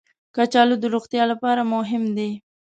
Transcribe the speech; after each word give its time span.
کچالو 0.35 0.75
د 0.79 0.85
روغتیا 0.93 1.23
لپاره 1.31 1.61
مهم 1.73 2.03
دي 2.17 2.31